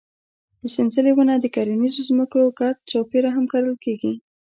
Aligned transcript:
د 0.61 0.63
سنځلې 0.75 1.11
ونه 1.15 1.35
د 1.39 1.45
کرنیزو 1.55 2.01
ځمکو 2.09 2.39
ګرد 2.59 2.77
چاپېره 2.91 3.29
هم 3.35 3.45
کرل 3.51 3.75
کېږي. 3.85 4.13